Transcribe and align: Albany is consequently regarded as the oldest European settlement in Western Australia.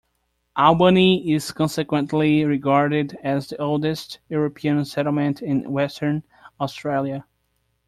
Albany 0.55 1.31
is 1.31 1.51
consequently 1.51 2.43
regarded 2.43 3.15
as 3.21 3.49
the 3.49 3.61
oldest 3.61 4.17
European 4.29 4.83
settlement 4.83 5.43
in 5.43 5.71
Western 5.71 6.23
Australia. 6.59 7.23